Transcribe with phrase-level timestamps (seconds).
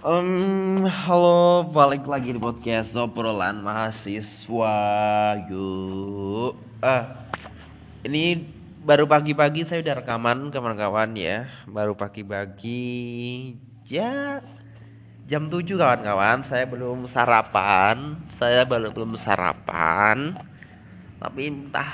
[0.00, 4.80] Um, halo, balik lagi di podcast obrolan mahasiswa.
[5.44, 7.28] Yuk, ah,
[8.08, 8.40] ini
[8.80, 11.52] baru pagi-pagi saya udah rekaman kawan-kawan ya.
[11.68, 13.52] Baru pagi-pagi,
[13.92, 14.40] ya
[15.28, 16.48] jam 7 kawan-kawan.
[16.48, 20.32] Saya belum sarapan, saya baru belum sarapan.
[21.20, 21.92] Tapi entah,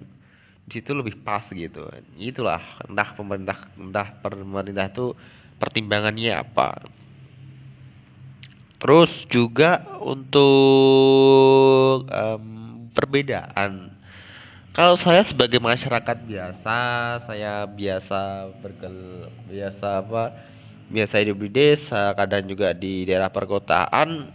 [0.67, 1.87] di situ lebih pas gitu?
[2.19, 5.15] Itulah entah pemerintah entah pemerintah itu
[5.55, 6.83] pertimbangannya apa.
[8.79, 13.98] Terus juga untuk um, perbedaan
[14.73, 16.77] kalau saya sebagai masyarakat biasa,
[17.25, 20.23] saya biasa berkel biasa apa?
[20.89, 24.29] Biasa hidup di desa, kadang juga di daerah perkotaan.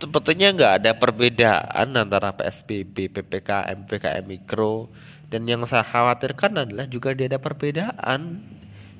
[0.00, 4.90] Sepertinya nggak ada perbedaan antara PSBB, PPKM, PPKM mikro
[5.30, 8.42] dan yang saya khawatirkan adalah juga ada perbedaan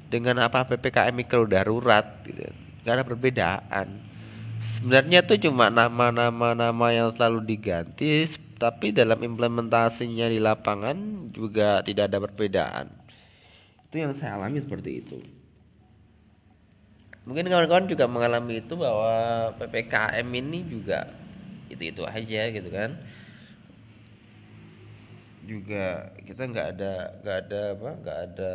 [0.06, 2.46] dengan apa PPKM mikro darurat gitu.
[2.86, 3.86] Gak ada perbedaan.
[4.78, 12.12] Sebenarnya itu cuma nama-nama nama yang selalu diganti tapi dalam implementasinya di lapangan juga tidak
[12.12, 12.86] ada perbedaan.
[13.88, 15.16] Itu yang saya alami seperti itu.
[17.24, 21.08] Mungkin kawan-kawan juga mengalami itu bahwa PPKM ini juga
[21.72, 23.00] itu-itu aja gitu kan.
[25.48, 26.92] Juga kita nggak ada
[27.24, 28.52] nggak ada apa nggak ada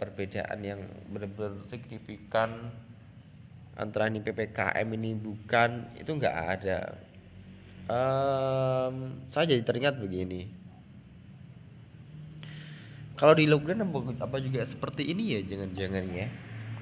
[0.00, 0.80] perbedaan yang
[1.12, 2.72] benar-benar signifikan
[3.76, 7.11] antara ini PPKM ini bukan itu nggak ada
[7.88, 8.94] um,
[9.30, 10.50] saya jadi teringat begini.
[13.16, 16.26] Kalau di lockdown apa juga seperti ini ya jangan-jangan ya.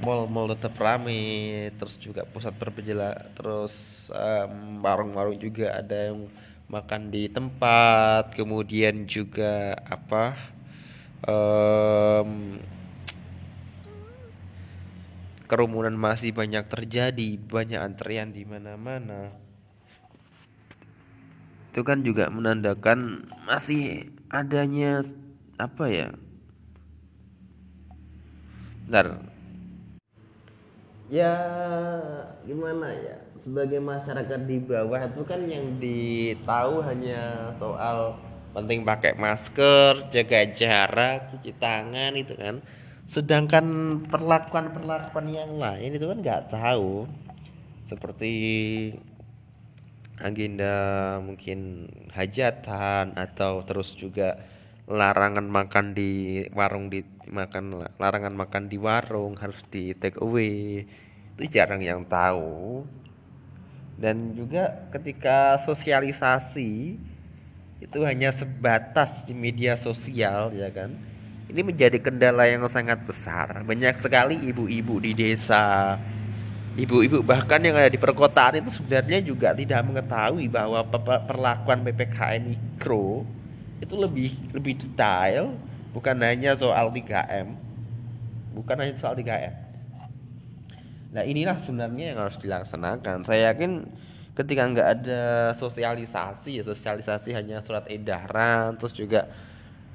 [0.00, 4.08] Mall-mall tetap rame terus juga pusat perbelanjaan terus
[4.80, 6.24] warung-warung um, juga ada yang
[6.72, 10.38] makan di tempat kemudian juga apa
[11.26, 12.56] um,
[15.50, 19.34] kerumunan masih banyak terjadi banyak antrian di mana-mana
[21.70, 25.06] itu kan juga menandakan masih adanya
[25.58, 26.08] apa ya
[28.90, 29.22] Bentar.
[31.06, 31.32] ya
[32.42, 33.16] gimana ya?
[33.46, 38.18] Sebagai masyarakat di bawah itu kan yang ditahu hanya soal
[38.50, 42.58] penting pakai masker jaga jarak cuci tangan itu kan.
[43.06, 43.66] Sedangkan
[44.10, 47.06] perlakuan perlakuan yang lain itu kan nggak tahu.
[47.86, 48.32] Seperti
[50.20, 50.74] agenda
[51.24, 54.36] mungkin hajatan atau terus juga
[54.90, 60.84] larangan makan di warung di makan larangan makan di warung harus di take away.
[61.38, 62.84] Itu jarang yang tahu.
[64.00, 66.96] Dan juga ketika sosialisasi
[67.80, 70.92] itu hanya sebatas di media sosial ya kan?
[71.50, 73.66] Ini menjadi kendala yang sangat besar.
[73.66, 75.98] Banyak sekali ibu-ibu di desa
[76.78, 80.86] ibu-ibu bahkan yang ada di perkotaan itu sebenarnya juga tidak mengetahui bahwa
[81.26, 83.26] perlakuan PPKM mikro
[83.82, 85.56] itu lebih lebih detail
[85.90, 87.58] bukan hanya soal 3M
[88.54, 89.54] bukan hanya soal 3M
[91.10, 93.26] nah inilah sebenarnya yang harus dilaksanakan.
[93.26, 93.82] Saya yakin
[94.38, 95.22] ketika nggak ada
[95.58, 99.26] sosialisasi ya sosialisasi hanya surat edaran terus juga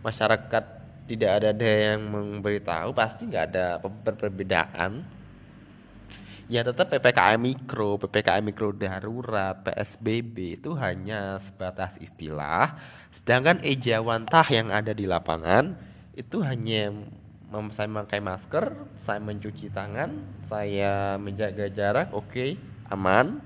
[0.05, 0.63] masyarakat
[1.07, 3.65] tidak ada yang memberitahu pasti nggak ada
[4.03, 5.01] perbedaan
[6.45, 12.77] ya tetap PPKM mikro, PPKM mikro darurat, PSBB itu hanya sebatas istilah,
[13.09, 15.73] sedangkan ejawantah yang ada di lapangan
[16.13, 16.93] itu hanya
[17.71, 20.11] saya memakai masker, saya mencuci tangan,
[20.45, 22.59] saya menjaga jarak, oke, okay,
[22.91, 23.39] aman.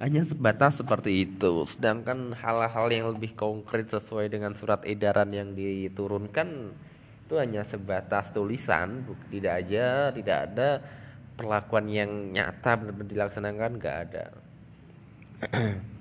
[0.00, 1.64] Hanya sebatas seperti itu.
[1.70, 6.74] Sedangkan hal-hal yang lebih konkret sesuai dengan surat edaran yang diturunkan
[7.24, 10.68] itu hanya sebatas tulisan, tidak aja, tidak ada
[11.34, 14.24] perlakuan yang nyata benar-benar dilaksanakan nggak ada.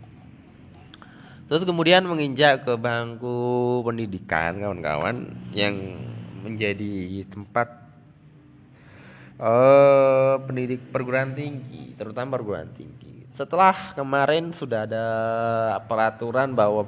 [1.52, 5.76] Terus kemudian menginjak ke bangku pendidikan kawan-kawan yang
[6.42, 7.68] menjadi tempat
[9.40, 13.28] uh, pendidik perguruan tinggi terutama perguruan tinggi.
[13.34, 15.08] Setelah kemarin sudah ada
[15.90, 16.86] peraturan bahwa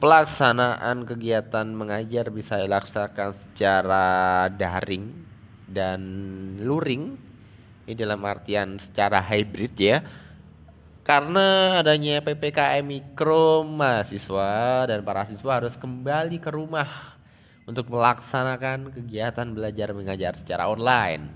[0.00, 4.06] pelaksanaan kegiatan mengajar bisa dilaksanakan secara
[4.52, 5.12] daring
[5.68, 6.00] dan
[6.60, 7.25] luring
[7.86, 10.02] ini dalam artian secara hybrid ya
[11.06, 17.14] karena adanya PPKM mikro mahasiswa dan para siswa harus kembali ke rumah
[17.62, 21.30] untuk melaksanakan kegiatan belajar mengajar secara online.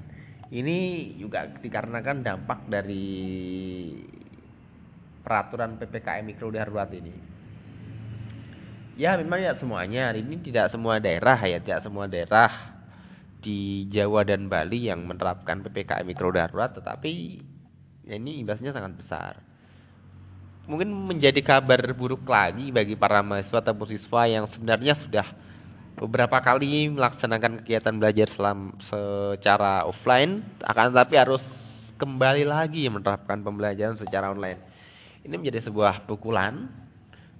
[0.50, 0.78] Ini
[1.14, 3.06] juga dikarenakan dampak dari
[5.22, 7.14] peraturan PPKM mikro darurat ini.
[8.98, 12.74] Ya memang ya semuanya, ini tidak semua daerah ya, tidak semua daerah
[13.40, 17.40] di Jawa dan Bali yang menerapkan PPKM mikro darurat tetapi
[18.04, 19.32] ya ini imbasnya sangat besar.
[20.68, 25.26] Mungkin menjadi kabar buruk lagi bagi para mahasiswa atau siswa yang sebenarnya sudah
[25.98, 31.44] beberapa kali melaksanakan kegiatan belajar selam secara offline akan tetapi harus
[31.98, 34.60] kembali lagi menerapkan pembelajaran secara online.
[35.20, 36.70] Ini menjadi sebuah pukulan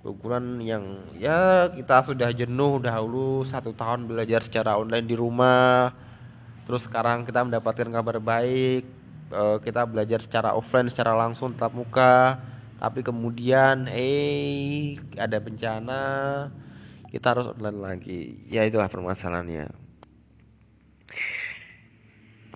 [0.00, 5.92] ukuran yang ya kita sudah jenuh dahulu satu tahun belajar secara online di rumah.
[6.64, 8.88] Terus sekarang kita mendapatkan kabar baik
[9.28, 12.40] eh, kita belajar secara offline secara langsung tatap muka.
[12.80, 16.02] Tapi kemudian eh ada bencana
[17.12, 18.40] kita harus online lagi.
[18.48, 19.68] Ya itulah permasalahannya.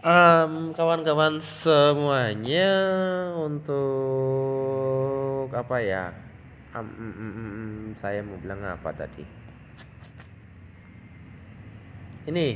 [0.05, 2.77] Um, kawan-kawan semuanya
[3.41, 6.24] untuk apa ya
[6.75, 9.25] um, um, um, saya mau bilang apa tadi?
[12.27, 12.49] Ini.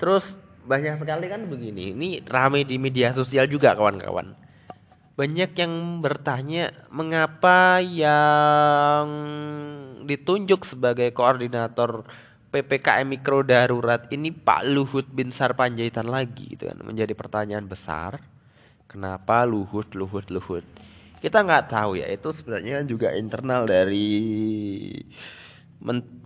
[0.00, 0.32] Terus
[0.64, 1.92] banyak sekali kan begini.
[1.92, 4.32] Ini ramai di media sosial juga kawan-kawan.
[5.20, 9.08] Banyak yang bertanya mengapa yang
[10.08, 12.08] ditunjuk sebagai koordinator
[12.48, 16.80] PPKM mikro darurat ini Pak Luhut bin Sarpanjaitan lagi gitu kan.
[16.80, 18.39] Menjadi pertanyaan besar
[18.90, 20.66] Kenapa Luhut, Luhut, Luhut?
[21.22, 22.10] Kita nggak tahu ya.
[22.10, 24.10] Itu sebenarnya juga internal dari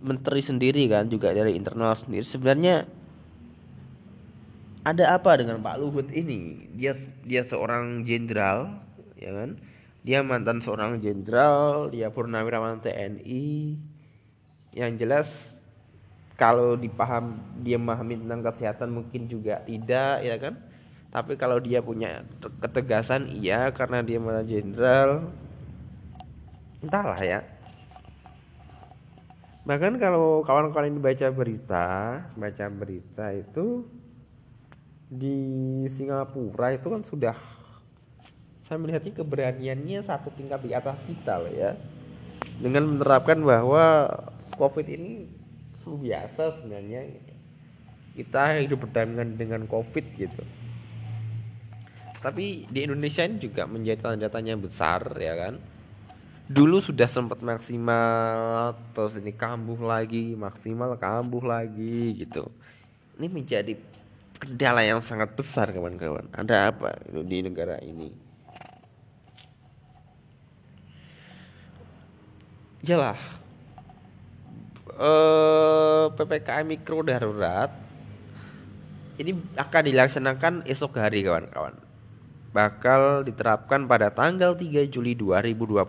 [0.01, 2.25] menteri sendiri kan, juga dari internal sendiri.
[2.25, 2.89] Sebenarnya
[4.81, 6.65] ada apa dengan Pak Luhut ini?
[6.73, 8.81] Dia dia seorang jenderal,
[9.13, 9.61] ya kan?
[10.01, 13.77] Dia mantan seorang jenderal, dia purnawirawan TNI.
[14.73, 15.29] Yang jelas
[16.33, 20.73] kalau dipaham dia memahami tentang kesehatan mungkin juga tidak, ya kan?
[21.15, 22.27] Tapi kalau dia punya
[22.59, 25.31] ketegasan iya karena dia malah jenderal
[26.83, 27.39] entahlah ya.
[29.63, 31.87] Bahkan kalau kawan-kawan ini baca berita
[32.35, 33.87] baca berita itu
[35.07, 35.39] di
[35.87, 37.39] Singapura itu kan sudah
[38.59, 41.79] saya melihatnya keberaniannya satu tingkat di atas kita loh ya.
[42.59, 44.11] Dengan menerapkan bahwa
[44.59, 45.31] covid ini
[45.79, 47.07] biasa sebenarnya.
[48.19, 50.43] Kita hidup berdampingan dengan covid gitu
[52.25, 55.61] tapi di Indonesia ini juga menjadi tanda tanya besar ya kan?
[56.49, 62.49] Dulu sudah sempat maksimal terus ini kambuh lagi maksimal kambuh lagi gitu.
[63.21, 63.77] Ini menjadi
[64.41, 66.25] kendala yang sangat besar kawan-kawan.
[66.33, 68.09] Ada apa di negara ini?
[72.81, 73.21] Jelas
[74.97, 77.69] eh, PPKM mikro darurat
[79.21, 81.84] ini akan dilaksanakan esok hari kawan-kawan
[82.55, 85.83] bakal diterapkan pada tanggal 3 Juli 2021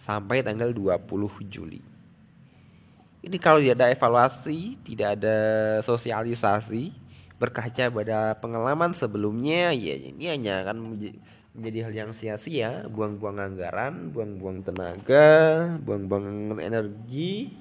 [0.00, 0.96] sampai tanggal 20
[1.52, 1.84] Juli.
[3.20, 5.36] Ini kalau tidak ada evaluasi, tidak ada
[5.84, 6.92] sosialisasi,
[7.36, 10.96] berkaca pada pengalaman sebelumnya, ya ini hanya akan
[11.52, 15.28] menjadi hal yang sia-sia, buang-buang anggaran, buang-buang tenaga,
[15.84, 17.52] buang-buang energi,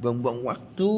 [0.00, 0.92] buang-buang waktu.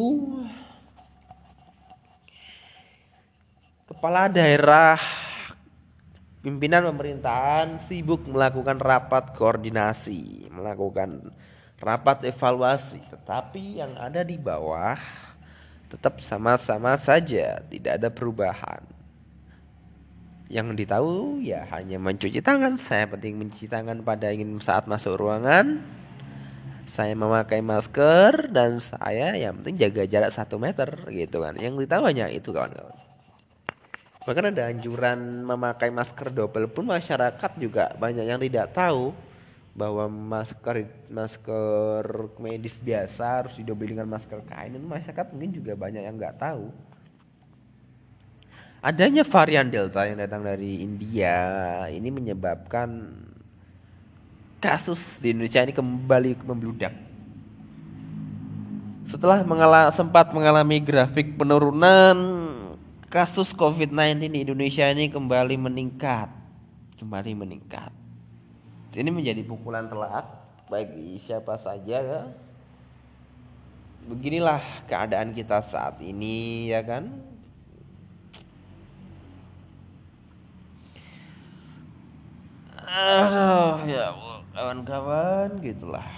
[3.90, 4.98] Kepala daerah
[6.40, 11.28] Pimpinan pemerintahan sibuk melakukan rapat koordinasi, melakukan
[11.76, 14.96] rapat evaluasi, tetapi yang ada di bawah
[15.92, 18.80] tetap sama-sama saja, tidak ada perubahan.
[20.48, 22.80] Yang ditahu ya hanya mencuci tangan.
[22.80, 25.84] Saya penting mencuci tangan pada ingin saat masuk ruangan.
[26.88, 31.54] Saya memakai masker dan saya yang penting jaga jarak satu meter gitu kan.
[31.60, 33.09] Yang ditahu hanya itu kawan-kawan.
[34.30, 39.10] Bahkan ada anjuran memakai masker double pun masyarakat juga banyak yang tidak tahu
[39.74, 46.06] bahwa masker masker medis biasa harus didobel dengan masker kain itu masyarakat mungkin juga banyak
[46.06, 46.70] yang nggak tahu.
[48.78, 51.34] Adanya varian delta yang datang dari India
[51.90, 53.10] ini menyebabkan
[54.62, 56.94] kasus di Indonesia ini kembali membludak.
[59.10, 62.39] Setelah mengala, sempat mengalami grafik penurunan
[63.10, 66.30] kasus COVID-19 di Indonesia ini kembali meningkat
[67.02, 67.90] kembali meningkat
[68.94, 70.26] ini menjadi pukulan telak
[70.66, 72.22] bagi siapa saja ya.
[74.06, 77.06] Beginilah keadaan kita saat ini ya kan.
[82.90, 84.10] Aduh, ya
[84.50, 86.10] kawan-kawan gitulah.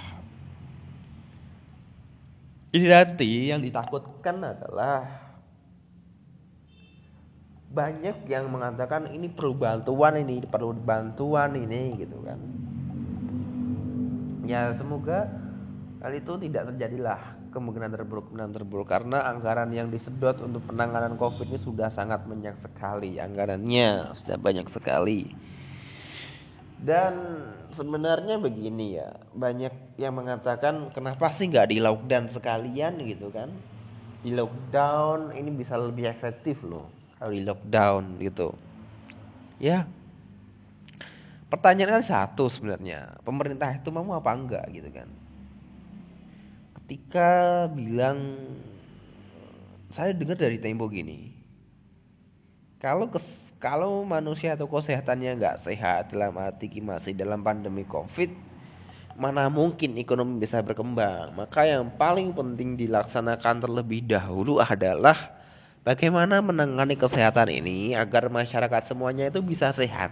[2.72, 5.21] Ini nanti yang ditakutkan adalah
[7.72, 12.38] banyak yang mengatakan ini perlu bantuan ini perlu bantuan ini gitu kan.
[14.44, 15.32] Ya semoga
[16.04, 18.88] kali itu tidak terjadilah kemungkinan terburuk kemungkinan terburuk.
[18.92, 24.68] Karena anggaran yang disedot untuk penanganan covid ini sudah sangat banyak sekali anggarannya sudah banyak
[24.68, 25.32] sekali.
[26.82, 27.14] Dan
[27.72, 33.00] sebenarnya begini ya banyak yang mengatakan kenapa sih nggak di lockdown sekalian?
[33.00, 33.48] gitu kan.
[34.20, 38.56] Di lockdown ini bisa lebih efektif loh di lockdown gitu.
[39.62, 39.86] Ya.
[41.46, 45.08] Pertanyaan kan satu sebenarnya pemerintah itu mau apa enggak gitu kan.
[46.80, 47.30] Ketika
[47.70, 48.40] bilang
[49.92, 51.36] saya dengar dari Tempo gini
[52.80, 53.22] kalau kes,
[53.60, 58.32] kalau manusia atau kesehatannya nggak sehat dalam arti masih dalam pandemi covid
[59.12, 61.36] mana mungkin ekonomi bisa berkembang?
[61.36, 65.41] Maka yang paling penting dilaksanakan terlebih dahulu adalah
[65.82, 70.10] bagaimana menangani kesehatan ini agar masyarakat semuanya itu bisa sehat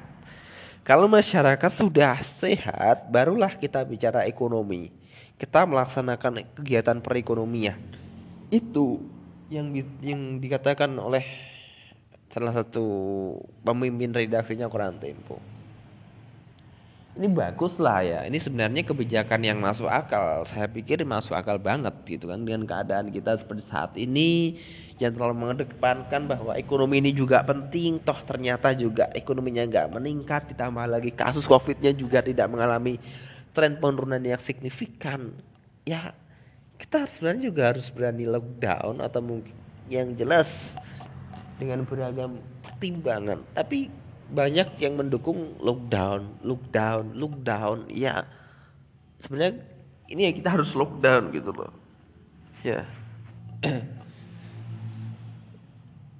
[0.81, 4.89] kalau masyarakat sudah sehat, barulah kita bicara ekonomi.
[5.37, 7.77] Kita melaksanakan kegiatan perekonomian.
[8.49, 9.05] Itu
[9.53, 11.25] yang yang dikatakan oleh
[12.33, 12.85] salah satu
[13.61, 15.37] pemimpin redaksinya Koran Tempo.
[17.21, 18.25] Ini bagus lah ya.
[18.25, 20.49] Ini sebenarnya kebijakan yang masuk akal.
[20.49, 22.41] Saya pikir masuk akal banget gitu kan.
[22.41, 24.57] Dengan keadaan kita seperti saat ini
[24.97, 28.01] jangan terlalu mengedepankan bahwa ekonomi ini juga penting.
[28.01, 30.57] Toh ternyata juga ekonominya nggak meningkat.
[30.57, 32.97] Ditambah lagi kasus covidnya juga tidak mengalami
[33.53, 35.37] tren penurunan yang signifikan.
[35.85, 36.17] Ya
[36.81, 39.53] kita sebenarnya juga harus berani lockdown atau mungkin
[39.93, 40.73] yang jelas
[41.61, 43.45] dengan beragam pertimbangan.
[43.53, 43.93] Tapi
[44.31, 47.91] banyak yang mendukung lockdown lockdown lockdown.
[47.91, 48.27] Ya
[49.21, 49.63] sebenarnya
[50.11, 51.73] ini ya kita harus lockdown gitu loh.
[52.65, 52.87] Ya.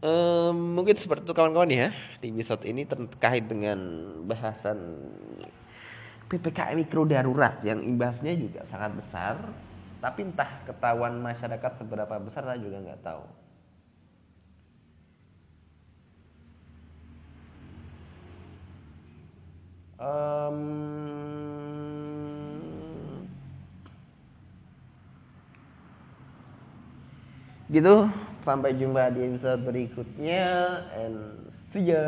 [0.01, 1.93] Um, mungkin seperti itu kawan-kawan ya
[2.25, 3.77] di episode ini terkait dengan
[4.25, 4.97] bahasan
[6.25, 9.37] PPKM mikro darurat yang imbasnya juga sangat besar
[10.01, 13.23] tapi entah ketahuan masyarakat seberapa besar saya juga nggak tahu
[20.01, 20.59] um,
[27.71, 31.45] gitu Sampai jumpa di episode berikutnya and
[31.77, 32.03] see ya.